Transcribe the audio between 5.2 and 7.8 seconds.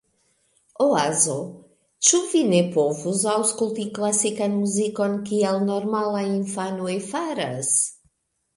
kiel normalaj infanoj faras?"